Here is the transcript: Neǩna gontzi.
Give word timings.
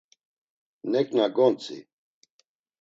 Neǩna 0.91 1.25
gontzi. 1.35 1.79